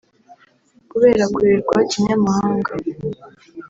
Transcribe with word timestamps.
Kubera 0.91 1.23
kurerwa 1.33 1.75
kinyamahanga 1.89 2.71